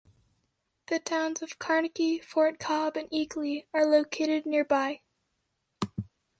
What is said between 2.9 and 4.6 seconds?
and Eakly are located